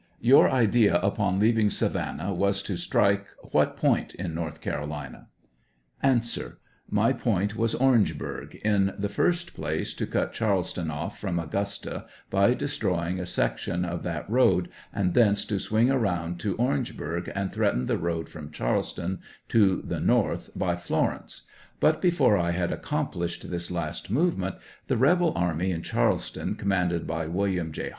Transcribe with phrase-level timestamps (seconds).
[0.19, 5.27] Your idea upon leaving Savannah was to strike what point in North Carolina?
[6.03, 6.51] 80 A.
[6.89, 12.55] My point was Orangeburg; in the first place to cut Charlestt>n off from Augusta by
[12.55, 17.51] destroying a sec tion of that road, and thence to swing around to Orangeburg and
[17.53, 21.43] threaten the road from Charleston to the north by Florence;
[21.79, 24.55] but before I had accomplished this last movement
[24.87, 27.89] the rebel army in Charleston, com manded by William J.